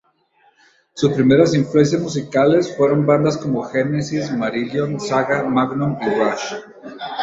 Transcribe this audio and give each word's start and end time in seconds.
Sus 0.95 1.13
primeras 1.13 1.53
influencias 1.53 2.01
musicales 2.01 2.75
fueron 2.75 3.05
bandas 3.05 3.37
como 3.37 3.61
Genesis, 3.65 4.31
Marillion, 4.31 4.99
Saga, 4.99 5.43
Magnum 5.43 5.95
y 6.01 6.09
Rush. 6.09 6.53